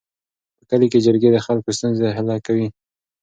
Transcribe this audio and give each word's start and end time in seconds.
په 0.57 0.63
کلي 0.69 0.87
کې 0.91 0.99
جرګې 1.05 1.29
د 1.31 1.37
خلکو 1.45 1.69
ستونزې 1.77 2.07
حل 2.15 2.27
کوي. 2.47 2.67